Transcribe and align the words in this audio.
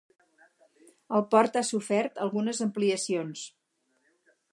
El 1.17 1.25
port 1.35 1.59
ha 1.61 1.63
sofert 1.67 2.17
algunes 2.25 2.61
ampliacions. 2.67 3.45